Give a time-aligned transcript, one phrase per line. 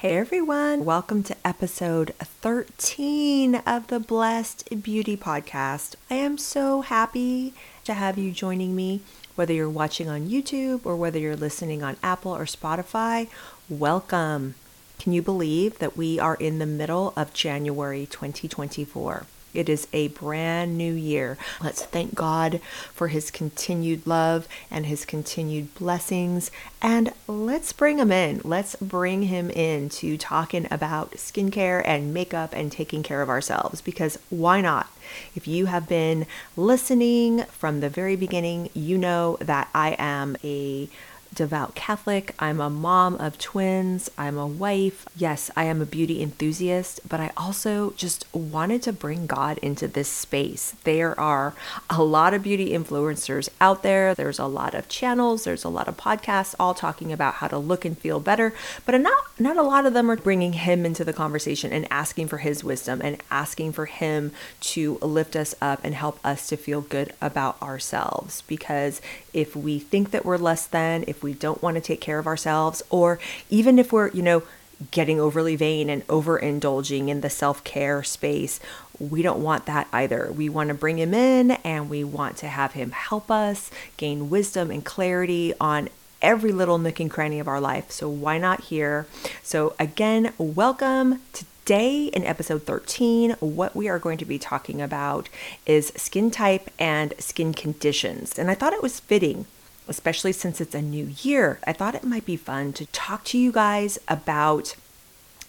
[0.00, 5.94] Hey everyone, welcome to episode 13 of the Blessed Beauty Podcast.
[6.10, 9.00] I am so happy to have you joining me,
[9.36, 13.28] whether you're watching on YouTube or whether you're listening on Apple or Spotify.
[13.70, 14.56] Welcome.
[14.98, 19.24] Can you believe that we are in the middle of January 2024?
[19.56, 21.38] It is a brand new year.
[21.62, 22.60] Let's thank God
[22.92, 26.50] for his continued love and his continued blessings.
[26.82, 28.40] And let's bring him in.
[28.44, 33.80] Let's bring him in to talking about skincare and makeup and taking care of ourselves
[33.80, 34.88] because why not?
[35.34, 40.88] If you have been listening from the very beginning, you know that I am a
[41.36, 42.34] devout Catholic.
[42.38, 44.10] I'm a mom of twins.
[44.18, 45.06] I'm a wife.
[45.16, 49.86] Yes, I am a beauty enthusiast, but I also just wanted to bring God into
[49.86, 50.74] this space.
[50.82, 51.54] There are
[51.88, 54.14] a lot of beauty influencers out there.
[54.14, 57.58] There's a lot of channels, there's a lot of podcasts all talking about how to
[57.58, 58.52] look and feel better,
[58.84, 62.28] but not not a lot of them are bringing him into the conversation and asking
[62.28, 66.56] for his wisdom and asking for him to lift us up and help us to
[66.56, 69.02] feel good about ourselves because
[69.36, 72.26] if we think that we're less than, if we don't want to take care of
[72.26, 73.20] ourselves, or
[73.50, 74.42] even if we're, you know,
[74.90, 78.60] getting overly vain and overindulging in the self care space.
[78.98, 80.32] We don't want that either.
[80.32, 84.30] We want to bring him in and we want to have him help us gain
[84.30, 85.88] wisdom and clarity on
[86.22, 87.90] every little nook and cranny of our life.
[87.90, 89.06] So, why not here?
[89.42, 91.20] So, again, welcome
[91.66, 93.32] today in episode 13.
[93.40, 95.28] What we are going to be talking about
[95.66, 98.38] is skin type and skin conditions.
[98.38, 99.46] And I thought it was fitting
[99.88, 103.38] especially since it's a new year, I thought it might be fun to talk to
[103.38, 104.74] you guys about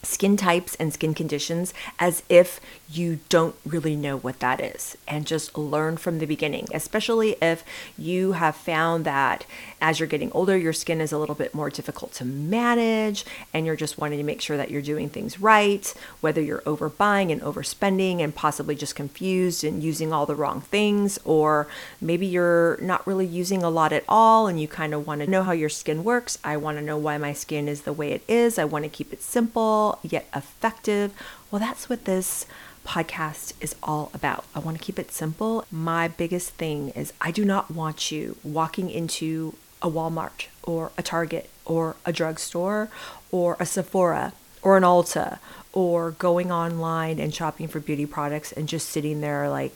[0.04, 2.60] skin types and skin conditions as if
[2.90, 7.64] you don't really know what that is and just learn from the beginning, especially if
[7.98, 9.46] you have found that
[9.82, 13.66] as you're getting older, your skin is a little bit more difficult to manage and
[13.66, 17.42] you're just wanting to make sure that you're doing things right, whether you're overbuying and
[17.42, 21.68] overspending and possibly just confused and using all the wrong things, or
[22.00, 25.28] maybe you're not really using a lot at all and you kind of want to
[25.30, 26.38] know how your skin works.
[26.44, 28.58] I want to know why my skin is the way it is.
[28.58, 31.14] I want to keep it simple yet effective.
[31.50, 32.46] Well, that's what this
[32.86, 34.46] podcast is all about.
[34.56, 35.66] I want to keep it simple.
[35.70, 41.04] My biggest thing is I do not want you walking into a Walmart or a
[41.04, 42.90] Target or a drugstore
[43.32, 45.40] or a Sephora or an Ulta
[45.74, 49.74] or going online and shopping for beauty products and just sitting there like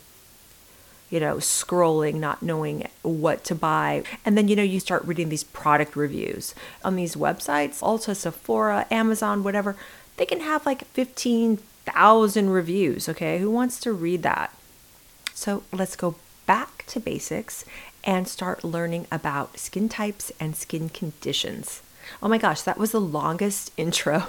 [1.11, 4.01] you know, scrolling, not knowing what to buy.
[4.25, 6.55] And then, you know, you start reading these product reviews
[6.85, 9.75] on these websites, Ulta, Sephora, Amazon, whatever.
[10.17, 13.39] They can have like 15,000 reviews, okay?
[13.39, 14.55] Who wants to read that?
[15.33, 17.65] So let's go back to basics
[18.03, 21.81] and start learning about skin types and skin conditions.
[22.21, 24.27] Oh my gosh, that was the longest intro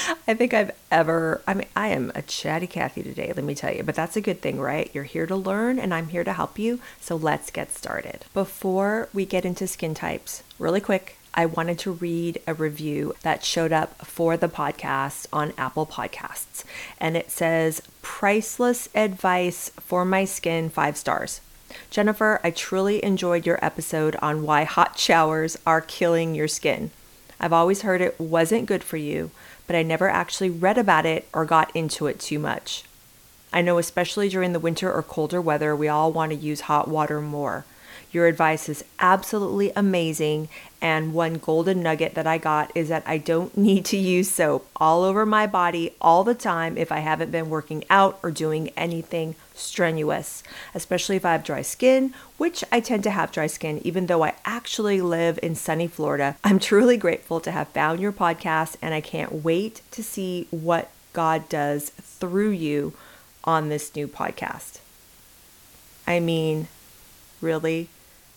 [0.26, 1.40] I think I've ever.
[1.46, 4.20] I mean, I am a chatty Cathy today, let me tell you, but that's a
[4.20, 4.90] good thing, right?
[4.94, 6.80] You're here to learn and I'm here to help you.
[7.00, 8.24] So let's get started.
[8.34, 13.44] Before we get into skin types, really quick, I wanted to read a review that
[13.44, 16.64] showed up for the podcast on Apple Podcasts.
[16.98, 21.40] And it says, Priceless advice for my skin, five stars.
[21.90, 26.90] Jennifer, I truly enjoyed your episode on why hot showers are killing your skin.
[27.40, 29.30] I've always heard it wasn't good for you,
[29.66, 32.84] but I never actually read about it or got into it too much.
[33.52, 36.88] I know, especially during the winter or colder weather, we all want to use hot
[36.88, 37.64] water more.
[38.12, 40.48] Your advice is absolutely amazing.
[40.82, 44.68] And one golden nugget that I got is that I don't need to use soap
[44.76, 48.68] all over my body all the time if I haven't been working out or doing
[48.76, 50.42] anything strenuous,
[50.74, 54.22] especially if I have dry skin, which I tend to have dry skin even though
[54.22, 56.36] I actually live in sunny Florida.
[56.44, 60.90] I'm truly grateful to have found your podcast and I can't wait to see what
[61.12, 62.92] God does through you
[63.44, 64.80] on this new podcast.
[66.06, 66.68] I mean,
[67.40, 67.88] really?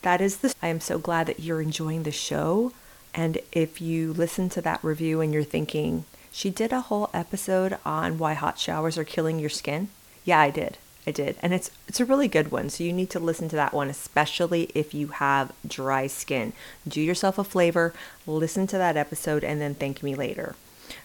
[0.05, 0.53] That is the.
[0.61, 2.71] I am so glad that you're enjoying the show.
[3.15, 7.79] And if you listen to that review and you're thinking, she did a whole episode
[7.83, 9.89] on why hot showers are killing your skin.
[10.23, 10.77] Yeah, I did.
[11.07, 11.37] I did.
[11.41, 12.69] And it's it's a really good one.
[12.69, 16.53] So you need to listen to that one especially if you have dry skin.
[16.87, 17.91] Do yourself a flavor,
[18.27, 20.55] listen to that episode and then thank me later.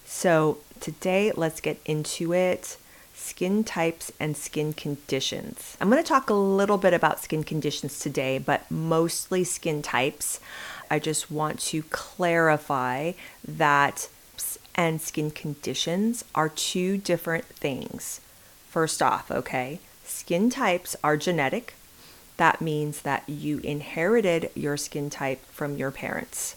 [0.04, 2.76] So, today let's get into it
[3.20, 5.76] skin types and skin conditions.
[5.80, 10.40] I'm going to talk a little bit about skin conditions today, but mostly skin types.
[10.90, 13.12] I just want to clarify
[13.46, 14.08] that
[14.74, 18.20] and skin conditions are two different things.
[18.68, 21.74] First off, okay, skin types are genetic.
[22.36, 26.56] That means that you inherited your skin type from your parents.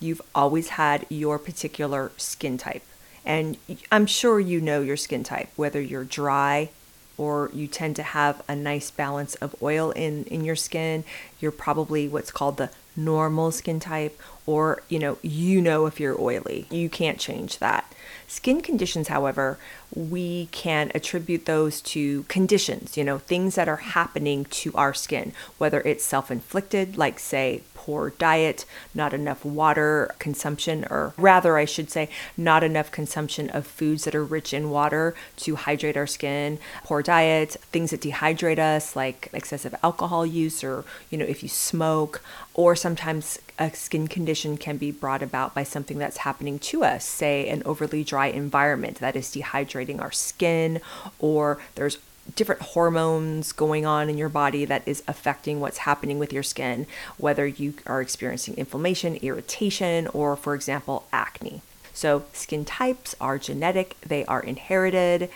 [0.00, 2.82] You've always had your particular skin type.
[3.24, 3.56] And
[3.90, 6.70] I'm sure you know your skin type, whether you're dry
[7.18, 11.04] or you tend to have a nice balance of oil in, in your skin.
[11.40, 16.20] You're probably what's called the normal skin type, or you know, you know if you're
[16.20, 16.66] oily.
[16.70, 17.92] You can't change that.
[18.26, 19.58] Skin conditions, however,
[19.94, 25.32] we can attribute those to conditions, you know, things that are happening to our skin,
[25.58, 28.64] whether it's self inflicted, like, say, poor diet,
[28.94, 34.14] not enough water consumption, or rather, I should say, not enough consumption of foods that
[34.14, 39.28] are rich in water to hydrate our skin, poor diet, things that dehydrate us, like
[39.32, 42.22] excessive alcohol use, or, you know, if you smoke,
[42.54, 47.04] or sometimes a skin condition can be brought about by something that's happening to us,
[47.04, 50.80] say an overly dry environment that is dehydrating our skin,
[51.18, 51.98] or there's
[52.36, 56.86] different hormones going on in your body that is affecting what's happening with your skin,
[57.18, 61.62] whether you are experiencing inflammation, irritation, or, for example, acne.
[61.92, 65.28] So, skin types are genetic, they are inherited,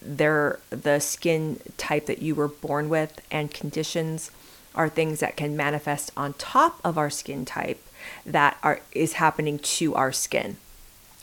[0.00, 4.30] they're the skin type that you were born with, and conditions
[4.74, 7.82] are things that can manifest on top of our skin type
[8.26, 10.56] that are is happening to our skin.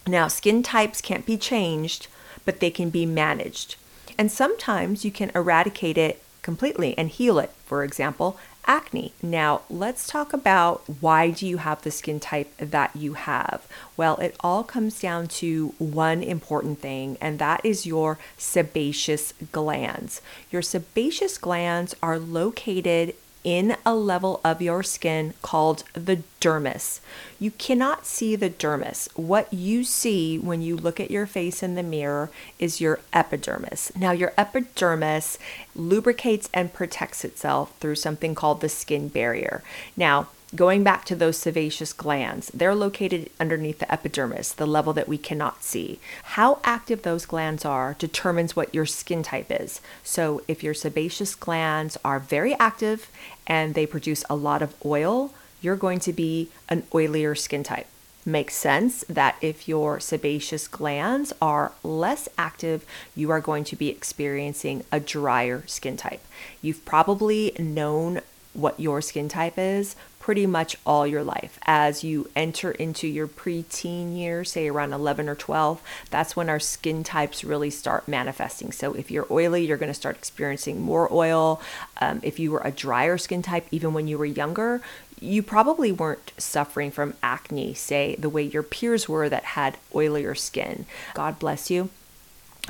[0.08, 2.08] Now, skin types can't be changed,
[2.44, 3.76] but they can be managed.
[4.22, 7.50] And sometimes you can eradicate it completely and heal it.
[7.66, 8.38] For example,
[8.68, 9.14] acne.
[9.24, 13.66] Now, let's talk about why do you have the skin type that you have?
[13.98, 20.22] Well, it all comes down to one important thing, and that is your sebaceous glands.
[20.52, 27.00] Your sebaceous glands are located in a level of your skin called the dermis.
[27.40, 29.10] You cannot see the dermis.
[29.16, 32.30] What you see when you look at your face in the mirror
[32.60, 33.92] is your epidermis.
[33.96, 35.40] Now, your epidermis
[35.76, 39.64] lubricates and protects itself through something called the skin barrier.
[39.98, 45.08] Now, Going back to those sebaceous glands, they're located underneath the epidermis, the level that
[45.08, 45.98] we cannot see.
[46.24, 49.80] How active those glands are determines what your skin type is.
[50.04, 53.10] So, if your sebaceous glands are very active
[53.48, 57.88] and they produce a lot of oil, you're going to be an oilier skin type.
[58.26, 63.88] Makes sense that if your sebaceous glands are less active, you are going to be
[63.88, 66.24] experiencing a drier skin type.
[66.62, 68.20] You've probably known
[68.54, 71.58] what your skin type is pretty much all your life.
[71.66, 75.82] As you enter into your preteen years, say around 11 or 12,
[76.12, 78.72] that's when our skin types really start manifesting.
[78.72, 81.60] So if you're oily, you're going to start experiencing more oil.
[82.00, 84.82] Um, if you were a drier skin type, even when you were younger,
[85.20, 90.38] you probably weren't suffering from acne, say, the way your peers were that had oilier
[90.38, 90.86] skin.
[91.16, 91.90] God bless you.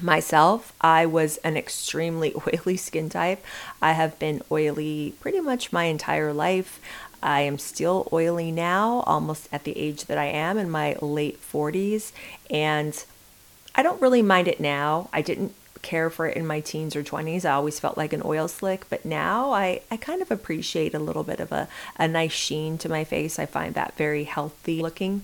[0.02, 3.44] Myself, I was an extremely oily skin type.
[3.82, 6.80] I have been oily pretty much my entire life.
[7.22, 11.40] I am still oily now, almost at the age that I am in my late
[11.42, 12.12] 40s,
[12.50, 13.04] and
[13.76, 15.10] I don't really mind it now.
[15.14, 17.46] I didn't care for it in my teens or 20s.
[17.46, 21.00] I always felt like an oil slick, but now I, I kind of appreciate a
[21.00, 23.40] little bit of a, a nice sheen to my face.
[23.40, 25.24] I find that very healthy looking,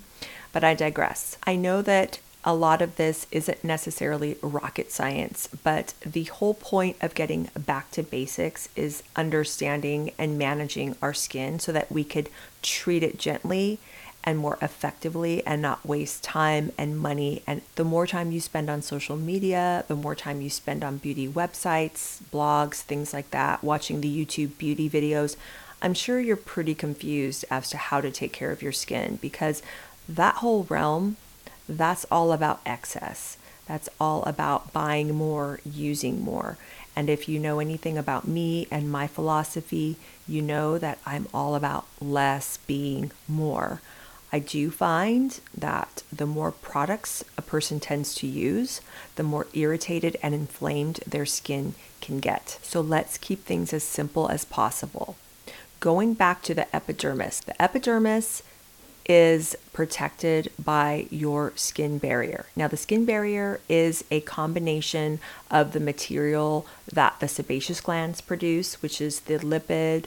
[0.52, 1.38] but I digress.
[1.46, 6.96] I know that a lot of this isn't necessarily rocket science, but the whole point
[7.02, 12.30] of getting back to basics is understanding and managing our skin so that we could
[12.62, 13.80] treat it gently
[14.24, 17.44] and more effectively and not waste time and money.
[17.46, 21.00] And the more time you spend on social media, the more time you spend on
[21.00, 25.36] beauty websites, blogs, things like that, watching the YouTube beauty videos,
[25.82, 29.62] I'm sure you're pretty confused as to how to take care of your skin because
[30.08, 31.18] that whole realm
[31.68, 33.38] that's all about excess.
[33.68, 36.58] That's all about buying more, using more.
[36.96, 39.98] And if you know anything about me and my philosophy,
[40.28, 43.82] you know that I'm all about less being more.
[44.32, 48.82] I do find that the more products a person tends to use,
[49.16, 52.60] the more irritated and inflamed their skin can get.
[52.62, 55.16] So let's keep things as simple as possible.
[55.80, 58.44] Going back to the epidermis, the epidermis
[59.08, 62.46] is protected by your skin barrier.
[62.56, 68.82] Now, the skin barrier is a combination of the material that the sebaceous glands produce,
[68.82, 70.06] which is the lipid,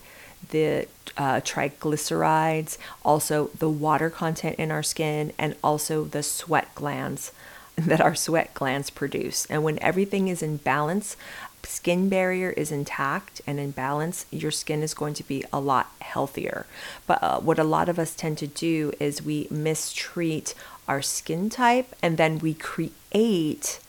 [0.50, 7.32] the uh, triglycerides, also the water content in our skin, and also the sweat glands
[7.76, 9.46] that our sweat glands produce.
[9.46, 11.16] And when everything is in balance,
[11.64, 15.92] skin barrier is intact and in balance, your skin is going to be a lot
[16.00, 16.66] healthier.
[17.06, 20.54] But uh, what a lot of us tend to do is we mistreat
[20.88, 23.80] our skin type and then we create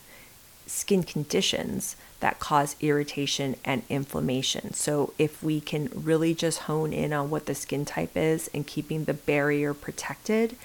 [0.67, 4.73] skin conditions that cause irritation and inflammation.
[4.73, 8.65] So, if we can really just hone in on what the skin type is and
[8.65, 10.55] keeping the barrier protected,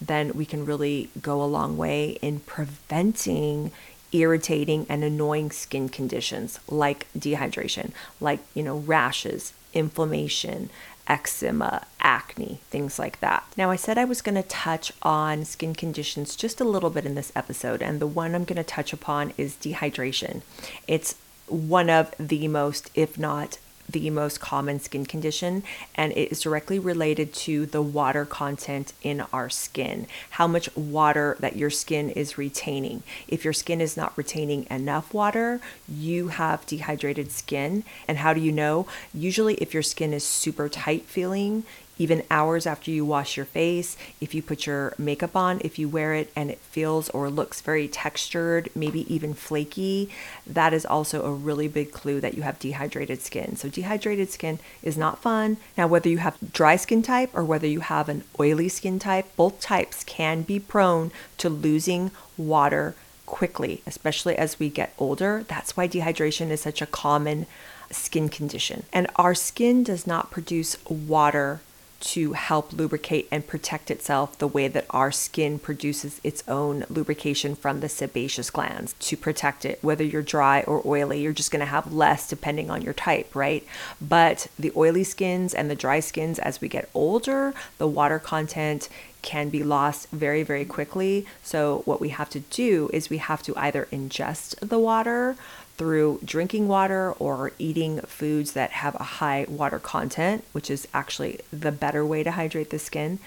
[0.00, 3.70] then we can really go a long way in preventing
[4.12, 10.70] irritating and annoying skin conditions like dehydration, like, you know, rashes, inflammation,
[11.08, 13.44] eczema, acne, things like that.
[13.56, 17.04] Now, I said I was going to touch on skin conditions just a little bit
[17.04, 20.42] in this episode, and the one I'm going to touch upon is dehydration.
[20.86, 21.16] It's
[21.48, 23.58] one of the most, if not
[23.88, 25.62] the most common skin condition,
[25.94, 30.06] and it is directly related to the water content in our skin.
[30.30, 33.02] How much water that your skin is retaining.
[33.28, 37.84] If your skin is not retaining enough water, you have dehydrated skin.
[38.08, 38.86] And how do you know?
[39.12, 41.64] Usually, if your skin is super tight feeling,
[42.02, 45.88] even hours after you wash your face, if you put your makeup on, if you
[45.88, 50.10] wear it and it feels or looks very textured, maybe even flaky,
[50.44, 53.54] that is also a really big clue that you have dehydrated skin.
[53.54, 55.58] So, dehydrated skin is not fun.
[55.78, 59.36] Now, whether you have dry skin type or whether you have an oily skin type,
[59.36, 65.44] both types can be prone to losing water quickly, especially as we get older.
[65.46, 67.46] That's why dehydration is such a common
[67.92, 68.82] skin condition.
[68.92, 71.60] And our skin does not produce water
[72.02, 77.54] to help lubricate and protect itself the way that our skin produces its own lubrication
[77.54, 79.78] from the sebaceous glands to protect it.
[79.82, 83.34] Whether you're dry or oily, you're just going to have less depending on your type,
[83.34, 83.64] right?
[84.00, 88.88] But the oily skins and the dry skins, as we get older, the water content
[89.22, 91.24] can be lost very, very quickly.
[91.42, 95.36] So, what we have to do is we have to either ingest the water
[95.76, 101.40] through drinking water or eating foods that have a high water content, which is actually
[101.52, 103.18] the better way to hydrate the skin.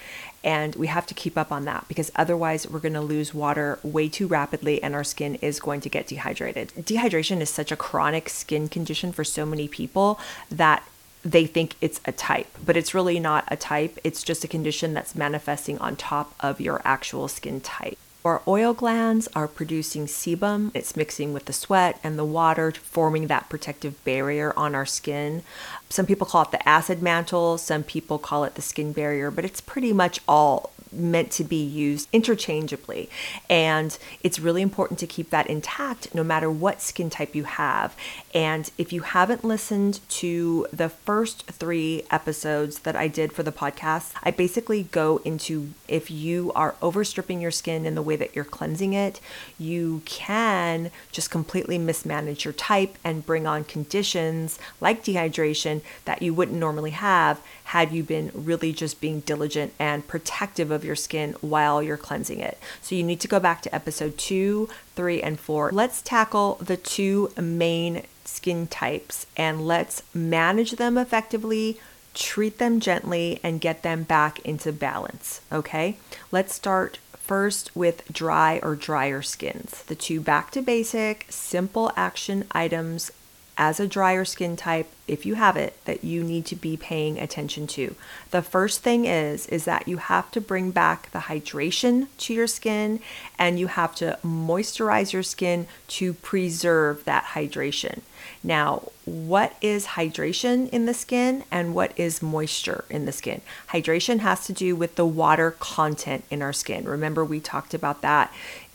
[0.44, 3.80] And we have to keep up on that because otherwise, we're going to lose water
[3.82, 6.70] way too rapidly and our skin is going to get dehydrated.
[6.78, 10.20] Dehydration is such a chronic skin condition for so many people
[10.52, 10.88] that
[11.24, 13.98] they think it's a type, but it's really not a type.
[14.04, 17.98] It's just a condition that's manifesting on top of your actual skin type.
[18.26, 20.72] Our oil glands are producing sebum.
[20.74, 25.44] It's mixing with the sweat and the water, forming that protective barrier on our skin.
[25.92, 29.46] Some people call it the acid mantle, some people call it the skin barrier, but
[29.46, 33.10] it's pretty much all meant to be used interchangeably.
[33.50, 37.96] And it's really important to keep that intact no matter what skin type you have.
[38.34, 43.52] And if you haven't listened to the first three episodes that I did for the
[43.52, 48.36] podcast, I basically go into if you are overstripping your skin in the way that
[48.36, 49.20] you're cleansing it,
[49.58, 56.34] you can just completely mismanage your type and bring on conditions like dehydration that you
[56.34, 61.36] wouldn't normally have had you been really just being diligent and protective of your skin
[61.42, 62.58] while you're cleansing it.
[62.82, 65.72] So you need to go back to episode two, three, and four.
[65.72, 71.80] Let's tackle the two main skin types and let's manage them effectively,
[72.14, 75.42] treat them gently, and get them back into balance.
[75.52, 75.98] Okay,
[76.32, 79.84] let's start first with dry or drier skins.
[79.84, 83.12] The two back to basic, simple action items
[83.58, 87.18] as a drier skin type, if you have it, that you need to be paying
[87.20, 87.96] attention to.
[88.32, 92.48] The first thing is is that you have to bring back the hydration to your
[92.48, 93.00] skin
[93.40, 98.02] and you have to moisturize your skin to preserve that hydration.
[98.44, 103.42] Now, what is hydration in the skin and what is moisture in the skin?
[103.70, 106.86] Hydration has to do with the water content in our skin.
[106.86, 108.34] Remember we talked about that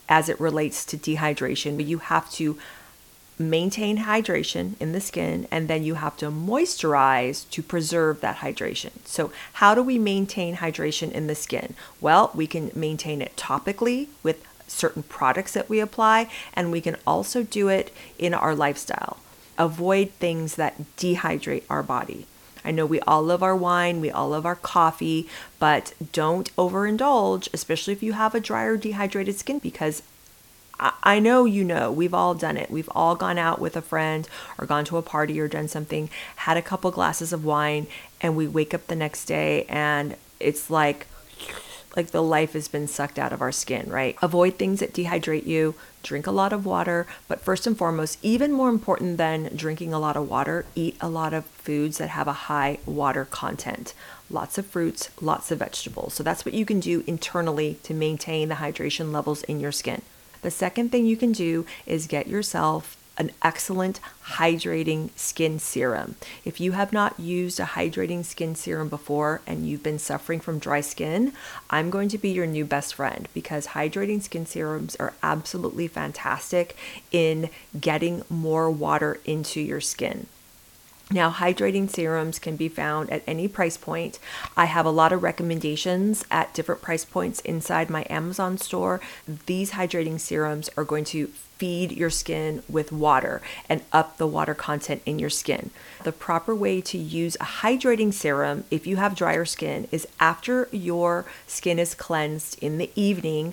[0.08, 2.58] as it relates to dehydration, but you have to
[3.40, 8.90] maintain hydration in the skin and then you have to moisturize to preserve that hydration.
[9.04, 11.74] So, how do we maintain hydration in the skin?
[12.00, 16.96] Well, we can maintain it topically with certain products that we apply, and we can
[17.06, 19.18] also do it in our lifestyle.
[19.58, 22.26] Avoid things that dehydrate our body.
[22.64, 25.26] I know we all love our wine, we all love our coffee,
[25.58, 30.02] but don't overindulge, especially if you have a dry or dehydrated skin, because
[30.80, 32.70] I know you know, we've all done it.
[32.70, 36.08] We've all gone out with a friend or gone to a party or done something,
[36.36, 37.86] had a couple glasses of wine,
[38.20, 41.06] and we wake up the next day and it's like,
[41.96, 44.16] like the life has been sucked out of our skin, right?
[44.22, 48.52] Avoid things that dehydrate you, drink a lot of water, but first and foremost, even
[48.52, 52.28] more important than drinking a lot of water, eat a lot of foods that have
[52.28, 53.92] a high water content.
[54.30, 56.14] Lots of fruits, lots of vegetables.
[56.14, 60.02] So that's what you can do internally to maintain the hydration levels in your skin.
[60.42, 66.16] The second thing you can do is get yourself an excellent hydrating skin serum.
[66.42, 70.58] If you have not used a hydrating skin serum before and you've been suffering from
[70.58, 71.34] dry skin,
[71.68, 76.74] I'm going to be your new best friend because hydrating skin serums are absolutely fantastic
[77.12, 80.26] in getting more water into your skin.
[81.12, 84.20] Now, hydrating serums can be found at any price point.
[84.56, 89.00] I have a lot of recommendations at different price points inside my Amazon store.
[89.46, 94.54] These hydrating serums are going to feed your skin with water and up the water
[94.54, 95.70] content in your skin.
[96.04, 100.70] The proper way to use a hydrating serum if you have drier skin is after
[100.72, 103.52] your skin is cleansed in the evening,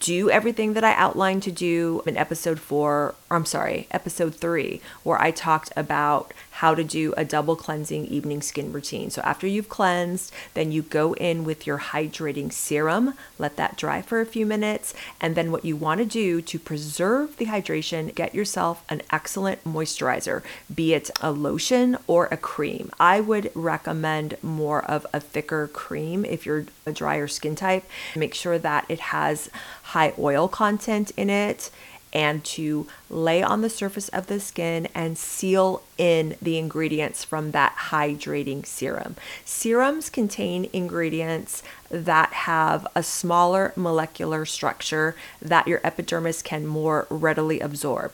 [0.00, 4.80] do everything that I outlined to do in episode four, or I'm sorry, episode three,
[5.04, 9.10] where I talked about how to do a double cleansing evening skin routine.
[9.10, 14.02] So after you've cleansed, then you go in with your hydrating serum, let that dry
[14.02, 18.14] for a few minutes, and then what you want to do to preserve the hydration,
[18.14, 20.42] get yourself an excellent moisturizer,
[20.74, 22.90] be it a lotion or a cream.
[22.98, 27.84] I would recommend more of a thicker cream if you're a drier skin type.
[28.16, 29.50] Make sure that it has
[29.82, 31.70] high oil content in it
[32.14, 37.50] and to lay on the surface of the skin and seal in the ingredients from
[37.50, 39.16] that hydrating serum.
[39.44, 47.60] Serums contain ingredients that have a smaller molecular structure that your epidermis can more readily
[47.60, 48.12] absorb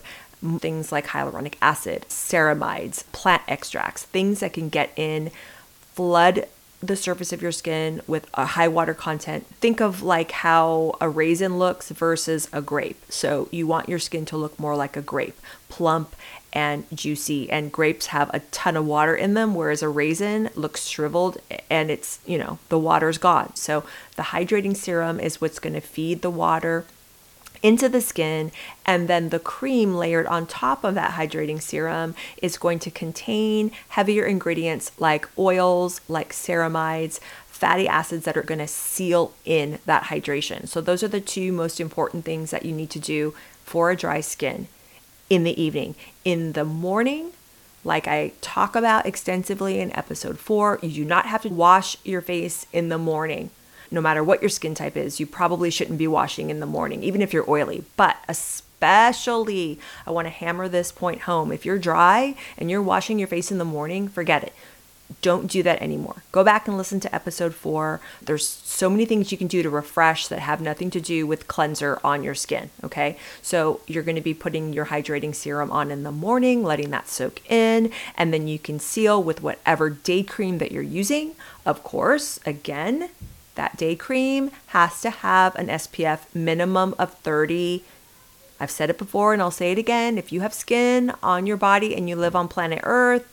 [0.59, 5.31] things like hyaluronic acid, ceramides, plant extracts, things that can get in,
[5.93, 6.47] flood
[6.83, 9.47] the surface of your skin with a high water content.
[9.61, 13.01] Think of like how a raisin looks versus a grape.
[13.11, 16.17] So you want your skin to look more like a grape, plump
[16.53, 17.51] and juicy.
[17.51, 21.91] And grapes have a ton of water in them, whereas a raisin looks shriveled and
[21.91, 23.55] it's, you know, the water's gone.
[23.57, 23.85] So
[24.17, 26.87] the hydrating serum is what's going to feed the water
[27.63, 28.51] into the skin,
[28.87, 33.71] and then the cream layered on top of that hydrating serum is going to contain
[33.91, 40.05] heavier ingredients like oils, like ceramides, fatty acids that are going to seal in that
[40.05, 40.67] hydration.
[40.67, 43.97] So, those are the two most important things that you need to do for a
[43.97, 44.69] dry skin
[45.29, 45.95] in the evening.
[46.25, 47.33] In the morning,
[47.85, 52.21] like I talk about extensively in episode four, you do not have to wash your
[52.21, 53.51] face in the morning
[53.91, 57.03] no matter what your skin type is, you probably shouldn't be washing in the morning,
[57.03, 57.85] even if you're oily.
[57.97, 61.53] But especially, I want to hammer this point home.
[61.53, 64.53] If you're dry and you're washing your face in the morning, forget it.
[65.23, 66.23] Don't do that anymore.
[66.31, 68.01] Go back and listen to episode four.
[68.23, 71.49] There's so many things you can do to refresh that have nothing to do with
[71.49, 72.71] cleanser on your skin.
[72.85, 73.19] Okay.
[73.43, 77.09] So you're going to be putting your hydrating serum on in the morning, letting that
[77.09, 81.35] soak in, and then you can seal with whatever day cream that you're using.
[81.67, 83.11] Of course, again,
[83.61, 87.85] that day cream has to have an SPF minimum of 30.
[88.59, 90.17] I've said it before and I'll say it again.
[90.17, 93.31] If you have skin on your body and you live on planet Earth,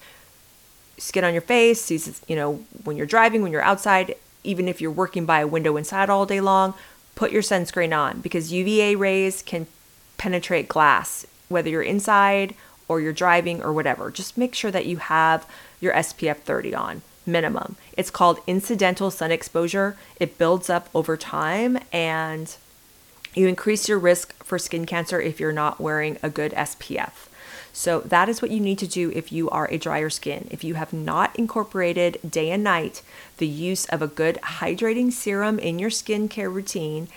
[0.97, 1.89] skin on your face,
[2.27, 5.77] you know, when you're driving, when you're outside, even if you're working by a window
[5.77, 6.73] inside all day long,
[7.15, 9.65] put your sunscreen on because UVA rays can
[10.17, 12.53] penetrate glass, whether you're inside
[12.89, 14.11] or you're driving or whatever.
[14.11, 17.75] Just make sure that you have your SPF 30 on minimum.
[17.93, 19.97] It's called incidental sun exposure.
[20.19, 22.55] It builds up over time and
[23.35, 27.27] you increase your risk for skin cancer if you're not wearing a good SPF.
[27.71, 30.47] So, that is what you need to do if you are a drier skin.
[30.49, 33.03] If you have not incorporated day and night
[33.37, 37.07] the use of a good hydrating serum in your skincare routine,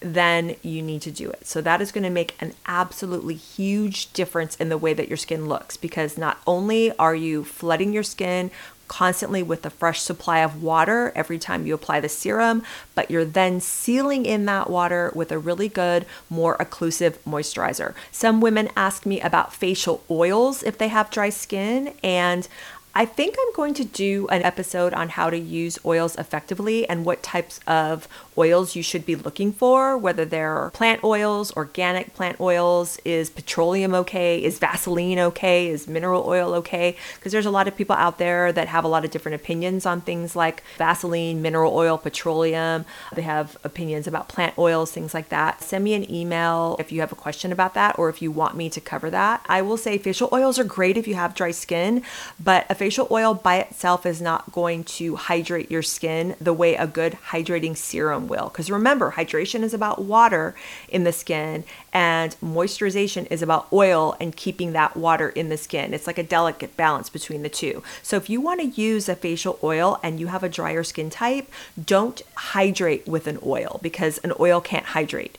[0.00, 1.46] then you need to do it.
[1.46, 5.16] So, that is going to make an absolutely huge difference in the way that your
[5.16, 8.50] skin looks because not only are you flooding your skin
[8.90, 12.60] constantly with a fresh supply of water every time you apply the serum,
[12.96, 17.94] but you're then sealing in that water with a really good, more occlusive moisturizer.
[18.10, 22.48] Some women ask me about facial oils if they have dry skin, and
[22.92, 27.04] I think I'm going to do an episode on how to use oils effectively and
[27.04, 28.08] what types of
[28.40, 33.94] oils you should be looking for, whether they're plant oils, organic plant oils, is petroleum
[33.94, 36.96] okay, is Vaseline okay, is mineral oil okay?
[37.16, 39.84] Because there's a lot of people out there that have a lot of different opinions
[39.84, 42.86] on things like Vaseline, mineral oil, petroleum.
[43.14, 45.62] They have opinions about plant oils, things like that.
[45.62, 48.56] Send me an email if you have a question about that or if you want
[48.56, 49.44] me to cover that.
[49.48, 52.02] I will say facial oils are great if you have dry skin,
[52.42, 56.74] but a facial oil by itself is not going to hydrate your skin the way
[56.74, 58.48] a good hydrating serum will.
[58.48, 60.54] Because remember, hydration is about water
[60.88, 65.92] in the skin, and moisturization is about oil and keeping that water in the skin.
[65.92, 67.82] It's like a delicate balance between the two.
[68.02, 71.10] So if you want to use a facial oil and you have a drier skin
[71.10, 71.50] type,
[71.84, 75.36] don't hydrate with an oil because an oil can't hydrate.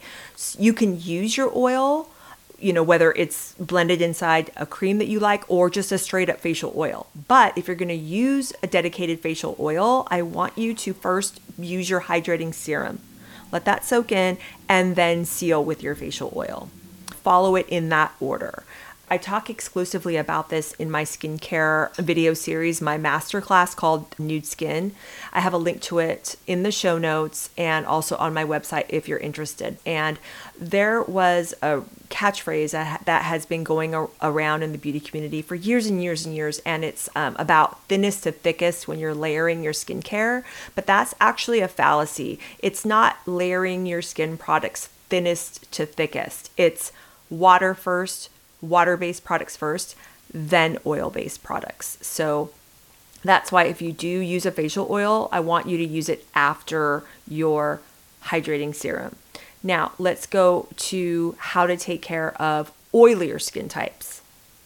[0.59, 2.09] You can use your oil
[2.61, 6.29] you know, whether it's blended inside a cream that you like or just a straight
[6.29, 7.07] up facial oil.
[7.27, 11.39] But if you're going to use a dedicated facial oil, I want you to first
[11.57, 12.99] use your hydrating serum.
[13.51, 14.37] Let that soak in
[14.69, 16.69] and then seal with your facial oil.
[17.07, 18.63] Follow it in that order.
[19.11, 24.93] I talk exclusively about this in my skincare video series, my masterclass called Nude Skin.
[25.33, 28.85] I have a link to it in the show notes and also on my website
[28.87, 29.77] if you're interested.
[29.85, 30.17] And
[30.57, 35.87] there was a catchphrase that has been going around in the beauty community for years
[35.87, 39.73] and years and years, and it's um, about thinnest to thickest when you're layering your
[39.73, 40.45] skincare.
[40.73, 42.39] But that's actually a fallacy.
[42.59, 46.93] It's not layering your skin products thinnest to thickest, it's
[47.29, 48.29] water first
[48.61, 49.95] water based products first,
[50.33, 51.97] then oil based products.
[52.01, 52.51] So
[53.23, 56.25] that's why if you do use a facial oil, I want you to use it
[56.33, 57.81] after your
[58.25, 59.15] hydrating serum.
[59.63, 64.21] Now, let's go to how to take care of oilier skin types.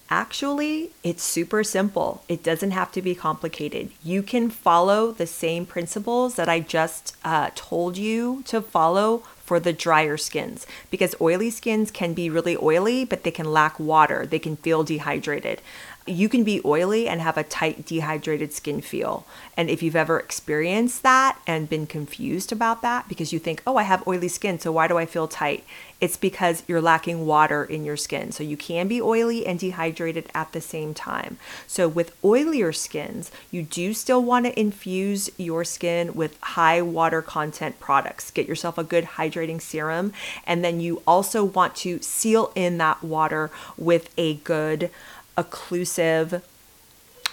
[0.10, 2.23] Actually, it's super simple.
[2.29, 3.89] It doesn't have to be complicated.
[4.03, 9.60] You can follow the same principles that I just uh, told you to follow for
[9.60, 14.25] the drier skins because oily skins can be really oily, but they can lack water.
[14.25, 15.62] They can feel dehydrated
[16.08, 19.26] you can be oily and have a tight, dehydrated skin feel.
[19.58, 23.78] And if you've ever experienced that and been confused about that because you think, oh,
[23.78, 25.63] I have oily skin, so why do I feel tight?
[26.00, 28.32] It's because you're lacking water in your skin.
[28.32, 31.38] So you can be oily and dehydrated at the same time.
[31.65, 37.22] So with oilier skins, you do still want to infuse your skin with high water
[37.24, 38.30] content products.
[38.30, 40.13] Get yourself a good hydrating serum.
[40.46, 44.91] And then you also want to seal in that water with a good
[45.38, 46.41] occlusive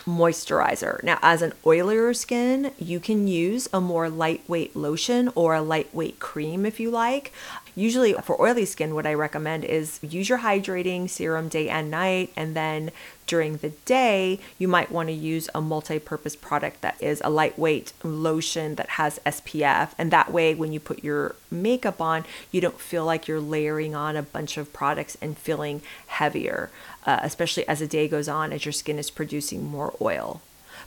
[0.04, 1.02] moisturizer.
[1.02, 6.18] Now, as an oilier skin, you can use a more lightweight lotion or a lightweight
[6.18, 7.32] cream if you like.
[7.74, 12.30] Usually, for oily skin, what I recommend is use your hydrating serum day and night,
[12.36, 12.90] and then
[13.26, 17.30] during the day, you might want to use a multi purpose product that is a
[17.30, 19.92] lightweight lotion that has SPF.
[19.96, 23.94] And that way, when you put your makeup on, you don't feel like you're layering
[23.94, 26.70] on a bunch of products and feeling heavier,
[27.06, 30.42] uh, especially as the day goes on, as your skin is producing more oil.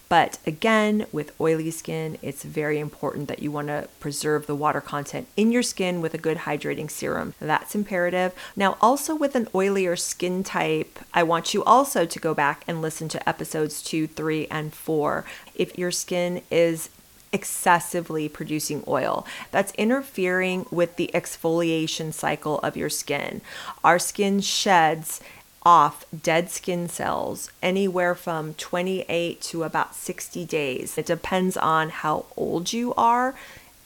[0.08, 4.82] But again, with oily skin, it's very important that you want to preserve the water
[4.82, 7.34] content in your skin with a good hydrating serum.
[7.40, 8.34] That's imperative.
[8.56, 12.82] Now, also with an oilier skin type, I want you also to go back and
[12.82, 15.26] listen to episodes two, three, and four.
[15.56, 16.90] If your skin is
[17.34, 19.28] excessively producing oil.
[19.52, 23.42] That's interfering with the exfoliation cycle of your skin.
[23.84, 25.20] Our skin sheds
[25.66, 30.98] off dead skin cells anywhere from 28 to about 60 days.
[30.98, 33.34] It depends on how old you are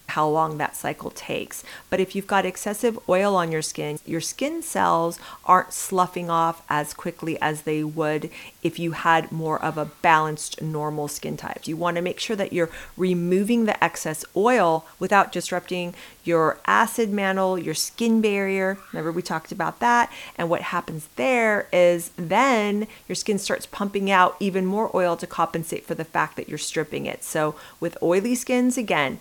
[0.09, 1.63] how long that cycle takes.
[1.89, 6.61] But if you've got excessive oil on your skin, your skin cells aren't sloughing off
[6.69, 8.29] as quickly as they would
[8.61, 11.67] if you had more of a balanced normal skin type.
[11.67, 15.93] You want to make sure that you're removing the excess oil without disrupting
[16.23, 18.77] your acid mantle, your skin barrier.
[18.91, 20.11] Remember, we talked about that.
[20.37, 25.27] And what happens there is then your skin starts pumping out even more oil to
[25.27, 27.23] compensate for the fact that you're stripping it.
[27.23, 29.19] So, with oily skins, again,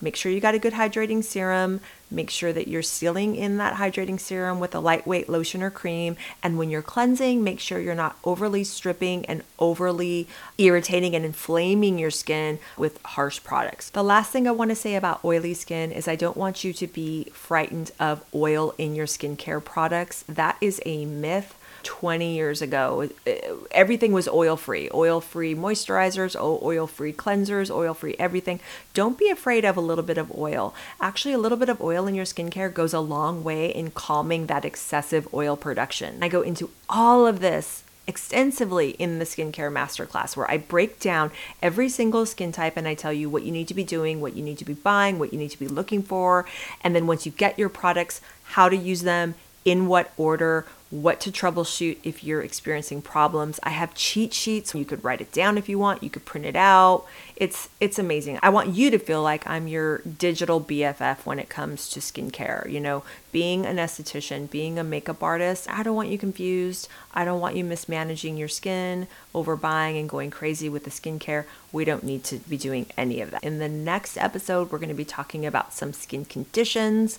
[0.00, 1.80] Make sure you got a good hydrating serum.
[2.10, 6.16] Make sure that you're sealing in that hydrating serum with a lightweight lotion or cream.
[6.42, 10.26] And when you're cleansing, make sure you're not overly stripping and overly
[10.58, 13.90] irritating and inflaming your skin with harsh products.
[13.90, 16.72] The last thing I want to say about oily skin is I don't want you
[16.72, 20.24] to be frightened of oil in your skincare products.
[20.28, 23.08] That is a myth 20 years ago.
[23.26, 23.40] Eh,
[23.70, 28.60] everything was oil free, oil free moisturizers, oil free cleansers, oil free everything.
[28.94, 30.74] Don't be afraid of a little bit of oil.
[31.00, 34.46] Actually, a little bit of oil in your skincare goes a long way in calming
[34.46, 36.22] that excessive oil production.
[36.22, 41.30] I go into all of this extensively in the skincare masterclass where I break down
[41.62, 44.34] every single skin type and I tell you what you need to be doing, what
[44.34, 46.44] you need to be buying, what you need to be looking for.
[46.82, 51.20] And then once you get your products, how to use them, in what order, what
[51.20, 53.60] to troubleshoot if you're experiencing problems.
[53.62, 54.74] I have cheat sheets.
[54.74, 56.02] You could write it down if you want.
[56.02, 57.06] You could print it out.
[57.36, 58.40] It's it's amazing.
[58.42, 62.68] I want you to feel like I'm your digital BFF when it comes to skincare.
[62.68, 66.88] You know, being an esthetician, being a makeup artist, I don't want you confused.
[67.14, 71.44] I don't want you mismanaging your skin, overbuying and going crazy with the skincare.
[71.72, 73.44] We don't need to be doing any of that.
[73.44, 77.18] In the next episode, we're going to be talking about some skin conditions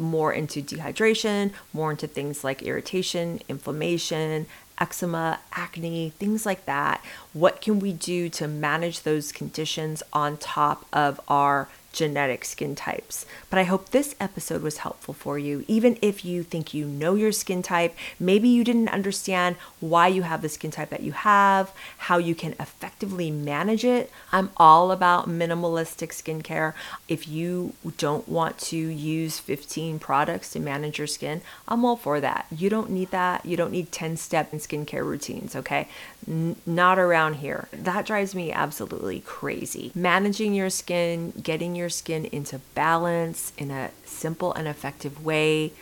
[0.00, 4.46] more into dehydration, more into things like irritation, inflammation,
[4.80, 7.04] eczema, acne, things like that.
[7.32, 13.26] What can we do to manage those conditions on top of our genetic skin types.
[13.48, 15.64] But I hope this episode was helpful for you.
[15.66, 20.22] Even if you think you know your skin type, maybe you didn't understand why you
[20.22, 24.10] have the skin type that you have, how you can effectively manage it.
[24.32, 26.74] I'm all about minimalistic skincare.
[27.08, 32.20] If you don't want to use 15 products to manage your skin, I'm all for
[32.20, 32.46] that.
[32.50, 33.46] You don't need that.
[33.46, 35.88] You don't need 10 step skincare routines, okay?
[36.26, 37.68] N- not around here.
[37.72, 39.92] That drives me absolutely crazy.
[39.94, 45.72] Managing your skin, getting your skin into balance in a simple and effective way,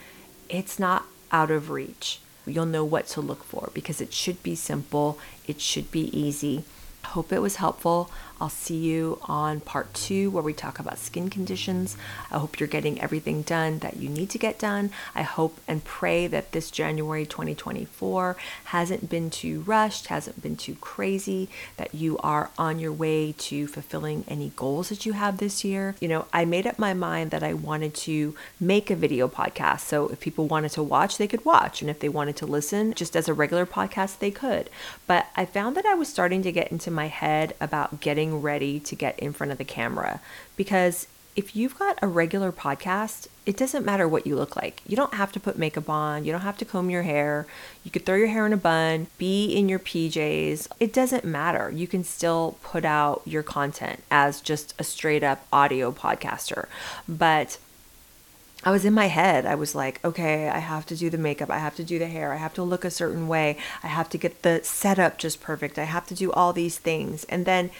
[0.48, 2.20] it's not out of reach.
[2.46, 6.64] You'll know what to look for because it should be simple, it should be easy.
[7.04, 8.10] Hope it was helpful.
[8.40, 11.96] I'll see you on part two where we talk about skin conditions.
[12.30, 14.90] I hope you're getting everything done that you need to get done.
[15.14, 20.76] I hope and pray that this January 2024 hasn't been too rushed, hasn't been too
[20.76, 25.64] crazy, that you are on your way to fulfilling any goals that you have this
[25.64, 25.96] year.
[26.00, 29.80] You know, I made up my mind that I wanted to make a video podcast.
[29.80, 31.80] So if people wanted to watch, they could watch.
[31.80, 34.70] And if they wanted to listen just as a regular podcast, they could.
[35.06, 38.42] But I found that I was starting to get into my head about getting getting
[38.42, 40.20] ready to get in front of the camera.
[40.56, 44.82] Because if you've got a regular podcast, it doesn't matter what you look like.
[44.86, 47.46] You don't have to put makeup on, you don't have to comb your hair.
[47.84, 50.68] You could throw your hair in a bun, be in your PJs.
[50.80, 51.70] It doesn't matter.
[51.70, 56.66] You can still put out your content as just a straight up audio podcaster.
[57.08, 57.58] But
[58.64, 59.46] I was in my head.
[59.46, 61.50] I was like, okay, I have to do the makeup.
[61.50, 62.32] I have to do the hair.
[62.32, 63.56] I have to look a certain way.
[63.84, 65.78] I have to get the setup just perfect.
[65.78, 67.24] I have to do all these things.
[67.24, 67.70] And then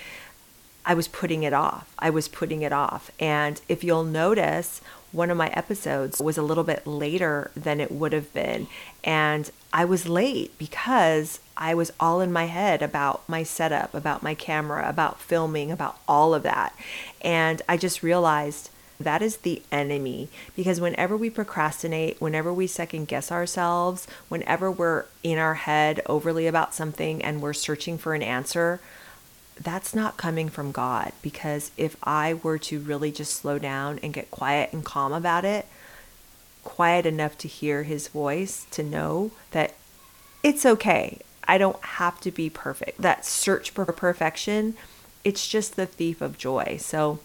[0.89, 1.95] I was putting it off.
[1.99, 3.11] I was putting it off.
[3.21, 4.81] And if you'll notice,
[5.13, 8.69] one of my episodes was a little bit later than it would have been.
[9.05, 14.23] And I was late because I was all in my head about my setup, about
[14.23, 16.75] my camera, about filming, about all of that.
[17.21, 23.09] And I just realized that is the enemy because whenever we procrastinate, whenever we second
[23.09, 28.23] guess ourselves, whenever we're in our head overly about something and we're searching for an
[28.23, 28.81] answer,
[29.61, 34.15] that's not coming from God because if I were to really just slow down and
[34.15, 35.67] get quiet and calm about it,
[36.65, 39.75] quiet enough to hear his voice, to know that
[40.43, 41.21] it's okay.
[41.47, 43.01] I don't have to be perfect.
[43.01, 44.75] That search for perfection,
[45.25, 46.77] it's just the thief of joy.
[46.81, 47.21] So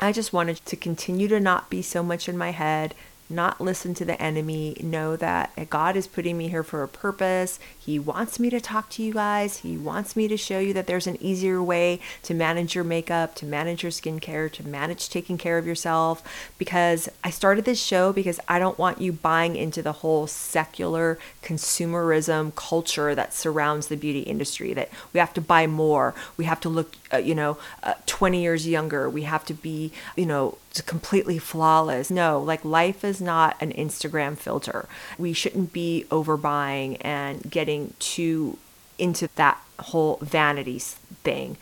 [0.00, 2.94] I just wanted to continue to not be so much in my head,
[3.30, 7.58] not listen to the enemy, know that God is putting me here for a purpose.
[7.78, 9.58] He wants me to talk to you guys.
[9.58, 13.34] He wants me to show you that there's an easier way to manage your makeup,
[13.36, 16.22] to manage your skincare, to manage taking care of yourself.
[16.58, 21.18] Because I started this show because I don't want you buying into the whole secular
[21.42, 26.60] consumerism culture that surrounds the beauty industry that we have to buy more, we have
[26.60, 30.58] to look, uh, you know, uh, 20 years younger, we have to be, you know,
[30.80, 32.10] completely flawless.
[32.10, 34.88] No, like life is not an Instagram filter.
[35.18, 38.58] We shouldn't be overbuying and getting too
[38.98, 41.56] into that whole vanity thing.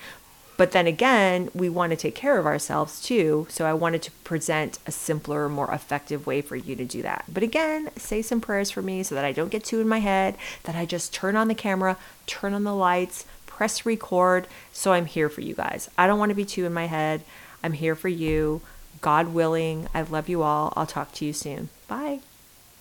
[0.57, 3.46] But then again, we want to take care of ourselves too.
[3.50, 7.26] So I wanted to present a simpler, more effective way for you to do that.
[7.29, 9.98] But again, say some prayers for me so that I don't get too in my
[9.98, 14.48] head, that I just turn on the camera, turn on the lights, press record.
[14.72, 15.90] So I'm here for you guys.
[15.98, 17.22] I don't want to be too in my head.
[17.62, 18.62] I'm here for you.
[19.00, 20.72] God willing, I love you all.
[20.76, 21.68] I'll talk to you soon.
[21.88, 22.20] Bye.